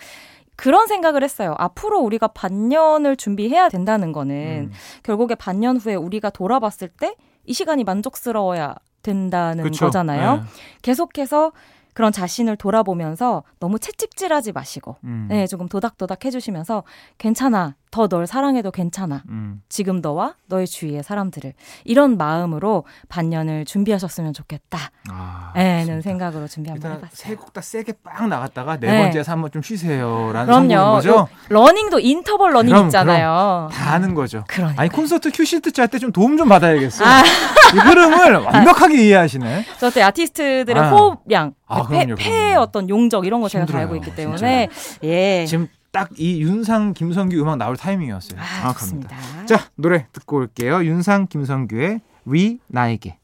그런 0.56 0.88
생각을 0.88 1.24
했어요. 1.24 1.56
앞으로 1.58 2.00
우리가 2.00 2.28
반년을 2.28 3.16
준비해야 3.16 3.70
된다는 3.70 4.12
거는 4.12 4.70
음. 4.70 4.72
결국에 5.04 5.36
반년 5.36 5.78
후에 5.78 5.96
우리가 5.96 6.30
돌아봤을 6.30 6.90
때 7.00 7.16
이 7.46 7.54
시간이 7.54 7.84
만족스러워야 7.84 8.76
된다는 9.04 9.64
그쵸? 9.64 9.86
거잖아요. 9.86 10.36
네. 10.38 10.42
계속해서 10.82 11.52
그런 11.94 12.12
자신을 12.12 12.56
돌아보면서 12.56 13.44
너무 13.60 13.80
채찍질하지 13.80 14.52
마시고, 14.54 14.96
음. 15.04 15.28
네, 15.30 15.48
조금 15.48 15.68
도닥도닥 15.68 16.24
해주시면서 16.24 16.84
괜찮아. 17.18 17.76
더 17.92 18.08
널 18.08 18.26
사랑해도 18.26 18.72
괜찮아. 18.72 19.22
음. 19.30 19.62
지금 19.70 20.00
너와 20.02 20.36
너의 20.48 20.66
주위의 20.66 21.04
사람들을 21.04 21.54
이런 21.84 22.18
마음으로 22.18 22.86
반년을 23.10 23.66
준비하셨으면 23.66 24.34
좋겠다. 24.34 24.80
아, 25.10 25.52
는 25.56 26.02
생각으로 26.02 26.48
준비 26.48 26.70
한번 26.70 26.92
해봤어요. 26.92 27.10
세곡 27.12 27.54
다 27.54 27.62
세게 27.62 27.94
빵 28.04 28.30
나갔다가 28.30 28.78
네, 28.78 28.90
네. 28.92 29.04
번째에서 29.04 29.34
한번 29.34 29.52
좀 29.52 29.62
쉬세요라는 29.62 30.46
그럼요. 30.68 30.92
거죠. 30.96 31.28
러닝도 31.50 32.00
인터벌 32.00 32.54
러닝 32.54 32.70
그럼, 32.74 32.86
있잖아요. 32.88 33.68
그럼 33.70 33.72
다 33.72 33.92
하는 33.94 34.14
거죠. 34.16 34.44
그러니까. 34.48 34.82
아니 34.82 34.90
콘서트 34.90 35.32
큐시트 35.32 35.72
짤 35.74 35.88
때 35.90 36.00
좀 36.00 36.12
도움 36.14 36.38
좀 36.38 36.48
받아야겠어. 36.50 37.04
아. 37.06 37.22
이 37.74 37.78
흐름을 37.78 38.36
완벽하게 38.38 39.06
이해하시네. 39.06 39.66
저때 39.80 40.02
아티스트들의 40.02 40.82
아. 40.82 40.92
호흡량, 40.92 41.54
아, 41.68 41.88
폐, 41.88 42.06
폐의 42.16 42.56
어떤 42.56 42.90
용적 42.90 43.26
이런 43.26 43.42
거 43.42 43.50
제가 43.50 43.66
다 43.66 43.78
알고 43.80 43.96
있기 43.98 44.16
때문에 44.16 44.70
예. 45.04 45.46
지금 45.46 45.68
딱 45.92 46.10
이 46.18 46.42
윤상 46.42 46.94
김성규 46.94 47.40
음악 47.42 47.58
나올 47.58 47.76
타이밍이었어요. 47.76 48.40
아, 48.40 48.46
정확합니다. 48.62 49.16
좋습니다. 49.18 49.46
자 49.46 49.70
노래 49.76 50.08
듣고 50.14 50.38
올게요. 50.38 50.84
윤상 50.84 51.28
김성규의 51.28 52.02
위 52.26 52.60
나에게. 52.68 53.18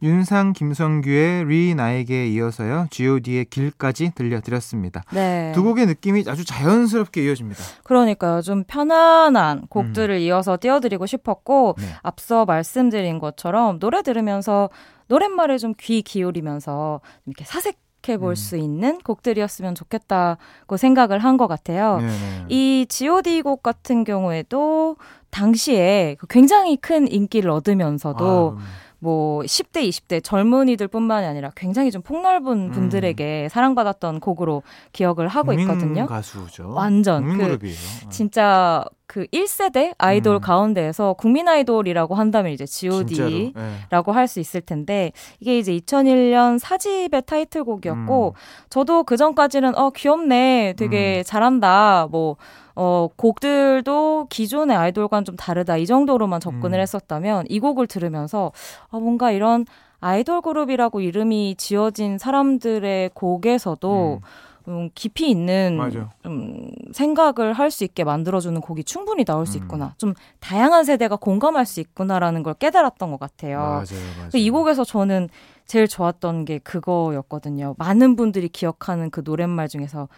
윤상 0.00 0.52
김성규의 0.52 1.46
리 1.46 1.74
나에게 1.74 2.28
이어서요. 2.28 2.86
G.O.D의 2.90 3.46
길까지 3.46 4.12
들려드렸습니다. 4.14 5.02
네. 5.12 5.50
두 5.56 5.64
곡의 5.64 5.86
느낌이 5.86 6.24
아주 6.28 6.44
자연스럽게 6.44 7.24
이어집니다. 7.24 7.60
그러니까요. 7.82 8.40
좀 8.42 8.62
편안한 8.64 9.66
곡들을 9.68 10.14
음. 10.14 10.20
이어서 10.20 10.56
띄워드리고 10.60 11.06
싶었고 11.06 11.74
네. 11.78 11.86
앞서 12.02 12.44
말씀드린 12.44 13.18
것처럼 13.18 13.80
노래 13.80 14.02
들으면서 14.02 14.70
노랫말에 15.08 15.58
좀귀 15.58 16.02
기울이면서 16.02 17.00
이렇게 17.26 17.44
사색 17.44 17.76
생각해 18.02 18.18
볼수 18.18 18.56
음. 18.56 18.60
있는 18.60 18.98
곡들이었으면 18.98 19.74
좋겠다고 19.74 20.76
생각을 20.76 21.18
한 21.20 21.38
것 21.38 21.46
같아요. 21.46 21.98
네네. 21.98 22.46
이 22.48 22.84
G.O.D 22.88 23.42
곡 23.42 23.62
같은 23.62 24.02
경우에도 24.02 24.96
당시에 25.30 26.16
그 26.18 26.26
굉장히 26.26 26.76
큰 26.76 27.06
인기를 27.06 27.48
얻으면서도 27.50 28.56
아, 28.58 28.60
음. 28.60 28.64
뭐 28.98 29.42
10대, 29.42 29.88
20대 29.88 30.24
젊은이들뿐만이 30.24 31.24
아니라 31.26 31.52
굉장히 31.54 31.92
좀 31.92 32.02
폭넓은 32.02 32.48
음. 32.48 32.70
분들에게 32.72 33.44
음. 33.44 33.48
사랑받았던 33.48 34.18
곡으로 34.18 34.64
기억을 34.92 35.28
하고 35.28 35.52
있거든요. 35.52 36.06
가수죠. 36.06 36.72
완전 36.74 37.24
그 37.24 37.36
그룹이에요. 37.36 37.76
어. 38.06 38.08
진짜 38.08 38.84
그 39.08 39.26
1세대 39.32 39.94
아이돌 39.96 40.36
음. 40.36 40.40
가운데에서 40.40 41.14
국민 41.14 41.48
아이돌이라고 41.48 42.14
한다면 42.14 42.52
이제 42.52 42.66
G.O.D라고 42.66 43.52
네. 43.54 44.16
할수 44.18 44.38
있을 44.38 44.60
텐데 44.60 45.12
이게 45.40 45.58
이제 45.58 45.72
2001년 45.72 46.58
사집의 46.58 47.22
타이틀곡이었고 47.24 48.28
음. 48.28 48.68
저도 48.68 49.04
그 49.04 49.16
전까지는 49.16 49.76
어 49.78 49.90
귀엽네, 49.90 50.74
되게 50.76 51.20
음. 51.20 51.22
잘한다, 51.24 52.08
뭐 52.10 52.36
어, 52.74 53.08
곡들도 53.16 54.26
기존의 54.28 54.76
아이돌과는 54.76 55.24
좀 55.24 55.36
다르다 55.36 55.78
이 55.78 55.86
정도로만 55.86 56.40
접근을 56.40 56.78
음. 56.78 56.82
했었다면 56.82 57.46
이 57.48 57.58
곡을 57.60 57.86
들으면서 57.86 58.52
아, 58.90 58.98
뭔가 58.98 59.32
이런 59.32 59.64
아이돌 60.00 60.42
그룹이라고 60.42 61.00
이름이 61.00 61.56
지어진 61.56 62.18
사람들의 62.18 63.10
곡에서도 63.14 64.20
음. 64.22 64.47
음, 64.68 64.90
깊이 64.94 65.30
있는 65.30 65.78
좀 66.22 66.70
생각을 66.92 67.52
할 67.54 67.70
수 67.70 67.84
있게 67.84 68.02
만들어주는 68.04 68.58
곡이 68.60 68.84
충분히 68.84 69.24
나올 69.24 69.46
수 69.46 69.58
음. 69.58 69.62
있구나. 69.62 69.94
좀 69.98 70.14
다양한 70.40 70.84
세대가 70.84 71.16
공감할 71.16 71.66
수 71.66 71.80
있구나라는 71.80 72.42
걸 72.42 72.54
깨달았던 72.54 73.10
것 73.10 73.20
같아요. 73.20 73.58
맞아요, 73.58 73.84
맞아요. 74.18 74.30
이 74.34 74.50
곡에서 74.50 74.84
저는 74.84 75.28
제일 75.66 75.86
좋았던 75.86 76.44
게 76.46 76.58
그거였거든요. 76.58 77.74
많은 77.78 78.16
분들이 78.16 78.48
기억하는 78.48 79.10
그 79.10 79.20
노랫말 79.24 79.68
중에서 79.68 80.08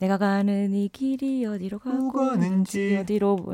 내가 0.00 0.16
가는 0.16 0.72
이 0.74 0.88
길이 0.88 1.44
어디로 1.44 1.78
가고 1.78 2.10
가는지 2.12 2.96
어디로 3.02 3.44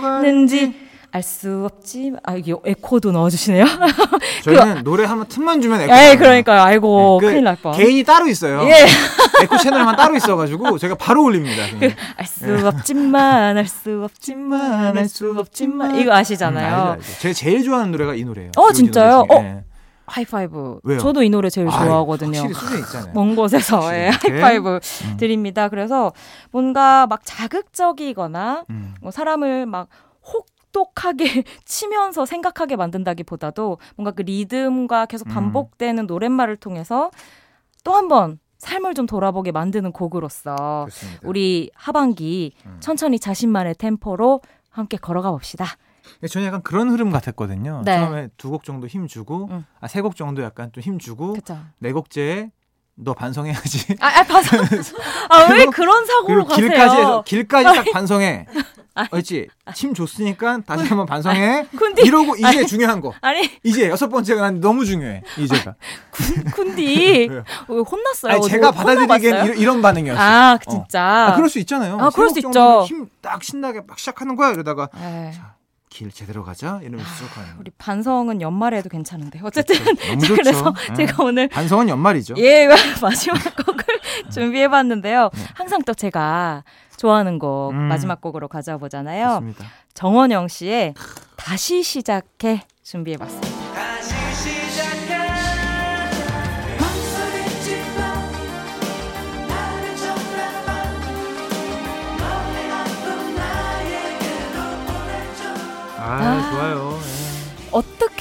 가는지 0.00 0.74
알 1.10 1.22
수 1.22 1.64
없지만 1.66 2.18
아 2.24 2.34
이게 2.34 2.52
에코도 2.64 3.12
넣어주시네요. 3.12 3.64
저희는 4.42 4.74
그, 4.78 4.82
노래 4.82 5.04
한번 5.04 5.28
틈만 5.28 5.60
주면 5.60 5.82
에코. 5.82 5.92
에 5.92 6.16
그러니까요. 6.16 6.60
아이고 6.62 7.18
네, 7.20 7.26
그 7.26 7.32
큰일 7.32 7.44
날 7.44 7.56
뻔. 7.56 7.72
개인이 7.76 8.02
따로 8.02 8.26
있어요. 8.26 8.62
예. 8.64 8.86
에코 9.44 9.56
채널만 9.58 9.94
따로 9.94 10.16
있어가지고 10.16 10.78
제가 10.78 10.96
바로 10.96 11.22
올립니다. 11.22 11.62
그, 11.78 11.92
알수 12.16 12.48
예. 12.58 12.62
없지만 12.62 13.56
알 13.58 13.68
수 13.68 14.02
없지만 14.02 14.96
알 14.98 15.08
수 15.08 15.34
없지만 15.38 16.00
이거 16.00 16.12
아시잖아요. 16.14 16.74
음, 16.74 16.80
알죠, 16.80 16.92
알죠. 16.94 17.18
제가 17.20 17.34
제일 17.34 17.62
좋아하는 17.62 17.92
노래가 17.92 18.14
이 18.14 18.24
노래예요. 18.24 18.50
어 18.56 18.72
진짜요? 18.72 19.26
어. 19.28 19.40
네. 19.40 19.62
하이파이브. 20.06 20.80
왜요? 20.82 20.98
저도 20.98 21.22
이 21.22 21.30
노래 21.30 21.48
제일 21.50 21.68
좋아하거든요. 21.68 22.38
확실히 22.38 22.54
수준 22.54 22.78
있잖아요. 22.80 23.12
먼 23.14 23.34
곳에서 23.36 23.94
예, 23.94 24.08
하이파이브 24.08 24.80
음. 25.04 25.16
드립니다. 25.16 25.68
그래서 25.68 26.12
뭔가 26.50 27.06
막 27.06 27.20
자극적이거나 27.24 28.64
음. 28.70 28.94
뭐 29.00 29.10
사람을 29.10 29.66
막 29.66 29.88
혹독하게 30.26 31.44
치면서 31.64 32.26
생각하게 32.26 32.76
만든다기보다도 32.76 33.78
뭔가 33.96 34.10
그 34.10 34.22
리듬과 34.22 35.06
계속 35.06 35.28
음. 35.28 35.34
반복되는 35.34 36.04
음. 36.04 36.06
노랫말을 36.06 36.56
통해서 36.56 37.10
또 37.84 37.92
한 37.94 38.08
번 38.08 38.38
삶을 38.58 38.94
좀 38.94 39.04
돌아보게 39.04 39.52
만드는 39.52 39.92
곡으로서 39.92 40.86
그렇습니다. 40.86 41.20
우리 41.22 41.70
하반기 41.74 42.54
음. 42.64 42.78
천천히 42.80 43.18
자신만의 43.18 43.74
템포로 43.74 44.40
함께 44.70 44.96
걸어가 44.96 45.30
봅시다. 45.32 45.66
저는 46.30 46.46
약간 46.46 46.62
그런 46.62 46.90
흐름 46.90 47.10
같았거든요. 47.10 47.82
네. 47.84 47.96
처음에 47.98 48.28
두 48.36 48.50
곡 48.50 48.64
정도 48.64 48.86
힘 48.86 49.06
주고, 49.06 49.48
응. 49.50 49.64
아, 49.80 49.88
세 49.88 50.00
곡 50.02 50.16
정도 50.16 50.42
약간 50.42 50.70
좀 50.72 50.82
힘 50.82 50.98
주고, 50.98 51.36
네 51.78 51.92
곡째에 51.92 52.50
너 52.96 53.12
반성해야지. 53.14 53.96
아, 54.00 54.06
아 54.20 54.22
반성. 54.22 54.60
아, 55.30 55.52
왜 55.52 55.66
그런 55.66 56.06
사고로 56.06 56.44
가세요? 56.46 56.68
길까지, 56.68 57.24
길까지 57.24 57.64
딱 57.84 57.92
반성해. 57.92 58.46
그렇지. 59.10 59.48
침 59.74 59.92
줬으니까 59.92 60.60
다시 60.64 60.84
한번 60.86 61.04
반성해. 61.06 61.66
쿤디. 61.74 62.06
이러고 62.06 62.36
이제 62.36 62.46
아니, 62.46 62.64
중요한 62.64 63.00
거. 63.00 63.12
아니. 63.22 63.50
이제 63.64 63.88
여섯 63.88 64.08
번째가 64.08 64.40
난 64.40 64.60
너무 64.60 64.84
중요해. 64.84 65.24
이제가. 65.36 65.74
쿤, 66.12 66.76
디 66.76 67.28
혼났어요. 67.68 68.34
아니, 68.34 68.48
제가 68.48 68.70
받아들이기엔 68.70 69.44
이런, 69.46 69.58
이런 69.58 69.82
반응이었어. 69.82 70.20
아, 70.22 70.58
진짜. 70.58 71.02
어. 71.02 71.32
아, 71.32 71.34
그럴 71.34 71.48
수 71.48 71.58
있잖아요. 71.58 71.98
아, 72.00 72.10
그럴 72.10 72.30
수 72.30 72.38
있죠. 72.38 72.84
힘 72.84 73.08
딱 73.20 73.42
신나게 73.42 73.80
막 73.86 73.98
시작하는 73.98 74.36
거야. 74.36 74.50
이러다가. 74.52 74.88
자, 74.92 75.53
길 75.94 76.10
제대로 76.10 76.42
가자 76.42 76.80
이러면서 76.82 77.08
쭉 77.14 77.32
가는 77.32 77.50
우리 77.56 77.70
반성은 77.78 78.40
연말에 78.40 78.78
해도 78.78 78.88
괜찮은데 78.88 79.38
어쨌든 79.44 79.76
그렇죠. 79.76 80.34
그래서 80.34 80.74
네. 80.88 80.94
제가 80.94 81.22
오늘 81.22 81.46
반성은 81.48 81.88
연말이죠. 81.88 82.34
예 82.38 82.66
마지막 83.00 83.38
곡을 83.64 83.84
준비해봤는데요. 84.32 85.30
네. 85.32 85.44
항상 85.54 85.82
또 85.82 85.94
제가 85.94 86.64
좋아하는 86.96 87.38
곡 87.38 87.70
음. 87.70 87.76
마지막 87.76 88.20
곡으로 88.20 88.48
가져와 88.48 88.78
보잖아요. 88.78 89.44
정원영 89.94 90.48
씨의 90.48 90.94
다시 91.36 91.84
시작해 91.84 92.62
준비해봤습니다. 92.82 93.63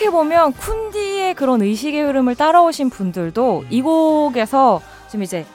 어떻게 0.03 0.09
보면 0.09 0.51
쿤디의 0.53 1.33
그런 1.35 1.61
의식의 1.61 2.01
흐름을 2.01 2.35
따라오신 2.35 2.89
분들도 2.89 3.63
이 3.69 3.81
곡에서 3.81 4.81
좀 5.09 5.23
이제 5.23 5.45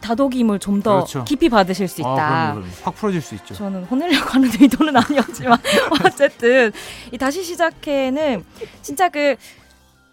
다독임을 0.00 0.60
좀더 0.60 0.94
그렇죠. 0.94 1.24
깊이 1.24 1.48
받으실 1.48 1.88
수 1.88 2.06
아, 2.06 2.12
있다. 2.12 2.26
아, 2.26 2.52
그럼요, 2.52 2.60
그럼요. 2.60 2.76
확 2.84 2.94
풀어질 2.94 3.20
수 3.20 3.34
있죠. 3.34 3.54
저는 3.54 3.84
혼내려고 3.84 4.30
하는 4.30 4.48
의도는 4.48 4.96
아니었지만 4.96 5.58
어쨌든 6.06 6.70
이 7.10 7.18
다시 7.18 7.42
시작해는 7.42 8.44
진짜 8.80 9.08
그 9.08 9.34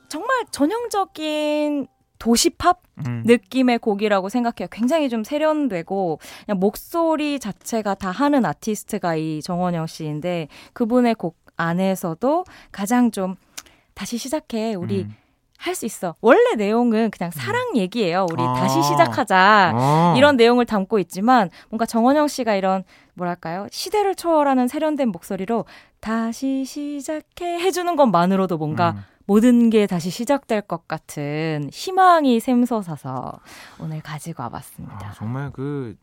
정말 0.10 0.44
전형적인 0.50 1.86
도시팝 2.18 2.82
음. 3.06 3.24
느낌의 3.28 3.78
곡이라고 3.78 4.30
생각해요. 4.30 4.70
굉장히 4.72 5.08
좀 5.10 5.24
세련되고 5.24 6.20
그냥 6.46 6.60
목소리 6.60 7.38
자체가 7.38 7.94
다 7.94 8.10
하는 8.10 8.44
아티스트가 8.44 9.18
이 9.18 9.42
정원영 9.44 9.86
씨인데 9.86 10.48
그분의 10.74 11.14
곡 11.14 11.38
안에서도 11.58 12.46
가장 12.72 13.12
좀 13.12 13.36
다시 13.94 14.18
시작해 14.18 14.76
우리 14.76 15.04
음. 15.04 15.16
할수 15.58 15.86
있어. 15.86 16.16
원래 16.20 16.56
내용은 16.56 17.10
그냥 17.10 17.32
음. 17.34 17.40
사랑 17.40 17.78
얘기예요. 17.78 18.26
우리 18.32 18.44
아~ 18.44 18.54
다시 18.56 18.82
시작하자. 18.84 19.72
아~ 19.74 20.14
이런 20.18 20.36
내용을 20.36 20.66
담고 20.66 21.00
있지만 21.00 21.50
뭔가 21.70 21.86
정원영 21.86 22.28
씨가 22.28 22.56
이런 22.56 22.84
뭐랄까요? 23.14 23.68
시대를 23.72 24.16
초월하는 24.16 24.68
세련된 24.68 25.10
목소리로 25.10 25.66
다시 26.02 26.66
시작해 26.66 27.60
해주는 27.60 27.96
것만으로도 27.96 28.58
뭔가 28.58 28.92
음. 28.92 29.04
모든 29.26 29.70
게 29.70 29.88
다시 29.88 30.10
시작될 30.10 30.62
것 30.64 30.88
같은 30.88 31.70
희망이 31.72 32.42
샘솟아서 32.42 33.40
오늘 33.80 34.02
가지고 34.02 34.44
와봤습니다. 34.44 35.08
아, 35.08 35.12
정말 35.14 35.50
그, 35.52 35.96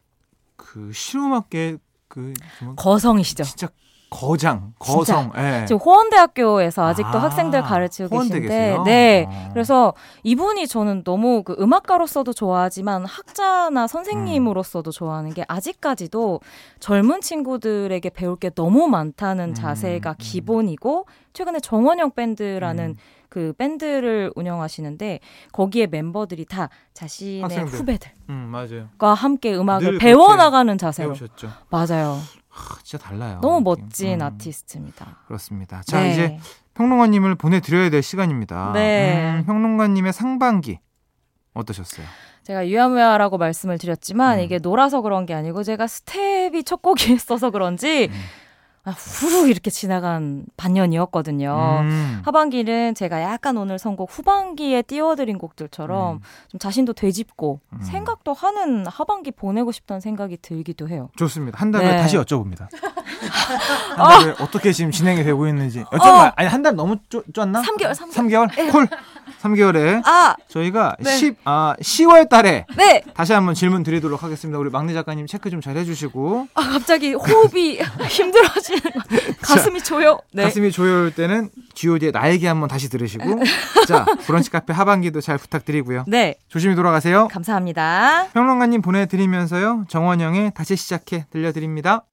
그 0.56 0.90
실험학계 0.92 1.76
그 2.08 2.32
거성이시죠. 2.76 3.44
진짜 3.44 3.68
거장, 4.10 4.74
거성. 4.78 5.32
예. 5.36 5.64
지금 5.66 5.80
호원대학교에서 5.80 6.84
아직도 6.84 7.18
아, 7.18 7.22
학생들 7.22 7.62
가르치고 7.62 8.08
계신데, 8.08 8.40
계세요? 8.40 8.82
네. 8.84 9.26
아. 9.30 9.48
그래서 9.52 9.94
이분이 10.24 10.66
저는 10.66 11.04
너무 11.04 11.44
그 11.44 11.56
음악가로서도 11.58 12.32
좋아하지만 12.32 13.04
학자나 13.06 13.86
선생님으로서도 13.86 14.90
좋아하는 14.90 15.32
게 15.32 15.44
아직까지도 15.46 16.40
젊은 16.80 17.20
친구들에게 17.20 18.10
배울 18.10 18.36
게 18.36 18.50
너무 18.50 18.88
많다는 18.88 19.50
음, 19.50 19.54
자세가 19.54 20.10
음. 20.10 20.14
기본이고 20.18 21.06
최근에 21.32 21.60
정원영 21.60 22.10
밴드라는 22.10 22.84
음. 22.90 22.96
그 23.28 23.52
밴드를 23.56 24.32
운영하시는데 24.34 25.20
거기에 25.52 25.86
멤버들이 25.86 26.44
다 26.46 26.68
자신의 26.94 27.42
학생들. 27.42 27.78
후배들과 27.78 28.10
음, 28.28 28.52
함께 29.14 29.54
음악을 29.54 29.98
배워나가는 29.98 30.76
자세로 30.76 31.10
배우셨죠. 31.10 31.48
맞아요. 31.70 32.18
진짜 32.82 33.02
달라요. 33.04 33.38
너무 33.42 33.60
멋진 33.60 34.20
음. 34.20 34.26
아티스트입니다. 34.26 35.18
그렇습니다. 35.26 35.82
자 35.82 36.00
네. 36.00 36.12
이제 36.12 36.38
평론가님을 36.74 37.34
보내드려야 37.36 37.90
될 37.90 38.02
시간입니다. 38.02 38.72
네. 38.74 39.36
음, 39.38 39.44
평론가님의 39.46 40.12
상반기 40.12 40.80
어떠셨어요? 41.54 42.06
제가 42.42 42.66
유야무야라고 42.66 43.38
말씀을 43.38 43.78
드렸지만 43.78 44.38
음. 44.38 44.44
이게 44.44 44.58
놀아서 44.58 45.00
그런 45.02 45.26
게 45.26 45.34
아니고 45.34 45.62
제가 45.62 45.86
스텝이 45.86 46.64
첫 46.64 46.82
곡이었어서 46.82 47.50
그런지 47.52 48.08
음. 48.10 48.20
아, 48.82 48.92
후루 48.92 49.48
이렇게 49.48 49.70
지나간 49.70 50.46
반년이었거든요. 50.56 51.80
음. 51.82 52.22
하반기는 52.24 52.94
제가 52.94 53.20
약간 53.22 53.58
오늘 53.58 53.78
선곡 53.78 54.08
후반기에 54.10 54.80
띄워드린 54.82 55.36
곡들처럼 55.36 56.16
음. 56.16 56.20
좀 56.48 56.58
자신도 56.58 56.94
되짚고 56.94 57.60
음. 57.74 57.80
생각도 57.82 58.32
하는 58.32 58.86
하반기 58.86 59.32
보내고 59.32 59.70
싶다는 59.70 60.00
생각이 60.00 60.38
들기도 60.40 60.88
해요. 60.88 61.10
좋습니다. 61.16 61.58
한 61.60 61.70
달에 61.70 61.90
네. 61.90 61.96
다시 61.98 62.16
여쭤봅니다. 62.16 62.68
한 63.96 64.08
달에 64.20 64.30
어. 64.42 64.48
떻게 64.50 64.72
지금 64.72 64.90
진행이 64.90 65.24
되고 65.24 65.46
있는지. 65.46 65.84
여쭤봐. 65.84 66.28
어. 66.28 66.32
아니 66.36 66.48
한 66.48 66.60
달 66.62 66.74
너무 66.74 66.96
쪼, 67.10 67.22
쪘나? 67.32 67.62
3개월, 67.62 67.92
3개월. 67.94 68.48
3개월? 68.50 68.70
콜. 68.72 68.88
3개월에 69.42 70.02
아! 70.06 70.36
저희가 70.48 70.96
네. 71.00 71.16
10, 71.16 71.36
아, 71.44 71.74
10월 71.80 72.28
달에 72.28 72.66
네. 72.76 73.02
다시 73.14 73.32
한번 73.32 73.54
질문 73.54 73.82
드리도록 73.82 74.22
하겠습니다. 74.22 74.58
우리 74.58 74.70
막내 74.70 74.92
작가님 74.92 75.26
체크 75.26 75.48
좀 75.50 75.60
잘 75.60 75.76
해주시고. 75.76 76.48
아, 76.54 76.60
갑자기 76.70 77.12
호흡이 77.12 77.78
힘들어지는 78.08 78.80
가슴이 79.42 79.82
조여. 79.82 80.18
네. 80.32 80.44
가슴이 80.44 80.72
조여올 80.72 81.14
때는 81.14 81.50
G.O.D의 81.74 82.12
나에게 82.12 82.48
한번 82.48 82.68
다시 82.68 82.88
들으시고. 82.88 83.24
자, 83.86 84.06
브런치 84.26 84.50
카페 84.50 84.72
하반기도 84.72 85.20
잘 85.20 85.36
부탁드리고요. 85.38 86.04
네. 86.08 86.36
조심히 86.48 86.74
돌아가세요. 86.74 87.28
감사합니다. 87.28 88.28
평론가님 88.32 88.80
보내드리면서요. 88.82 89.84
정원영의 89.88 90.52
다시 90.54 90.76
시작해 90.76 91.26
들려드립니다. 91.30 92.04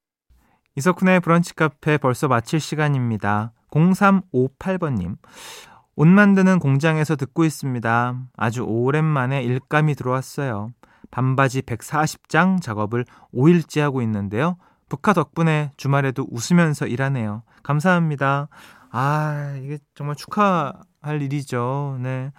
이석훈의 0.76 1.22
브런치 1.22 1.56
카페 1.56 1.98
벌써 1.98 2.28
마칠 2.28 2.60
시간입니다. 2.60 3.52
0358번님. 3.72 5.16
옷 6.00 6.08
만드는 6.08 6.60
공장에서 6.60 7.16
듣고 7.16 7.44
있습니다. 7.44 8.16
아주 8.38 8.62
오랜만에 8.62 9.42
일감이 9.42 9.96
들어왔어요. 9.96 10.70
반바지 11.10 11.64
140장 11.64 12.62
작업을 12.62 13.04
5일째 13.34 13.82
하고 13.82 14.04
있는데요. 14.04 14.58
북카 14.90 15.14
덕분에 15.14 15.72
주말에도 15.76 16.28
웃으면서 16.30 16.86
일하네요. 16.86 17.42
감사합니다. 17.64 18.48
아, 18.92 19.58
이게 19.64 19.80
정말 19.96 20.16
축하할 20.16 21.20
일이죠. 21.20 21.98
네. 22.00 22.32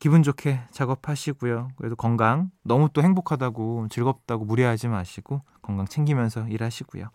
기분 0.00 0.24
좋게 0.24 0.58
작업하시고요. 0.72 1.68
그래도 1.76 1.94
건강 1.94 2.50
너무 2.64 2.88
또 2.92 3.00
행복하다고 3.02 3.86
즐겁다고 3.90 4.44
무리하지 4.44 4.88
마시고 4.88 5.42
건강 5.62 5.86
챙기면서 5.86 6.48
일하시고요. 6.48 7.10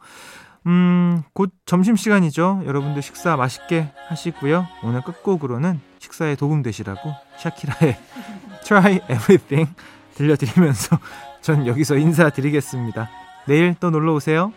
음, 0.65 1.23
곧 1.34 1.52
점심시간이죠. 1.65 2.63
여러분들 2.65 3.02
식사 3.02 3.36
맛있게 3.36 3.91
하시고요. 4.08 4.67
오늘 4.84 5.02
끝곡으로는 5.02 5.80
식사에 5.99 6.36
도움되시라고 6.36 7.13
샤키라의 7.38 7.97
Try 8.63 8.95
Everything 9.10 9.73
들려드리면서 10.15 10.99
전 11.41 11.67
여기서 11.67 11.97
인사드리겠습니다. 11.97 13.10
내일 13.47 13.76
또 13.80 13.89
놀러 13.89 14.13
오세요. 14.13 14.54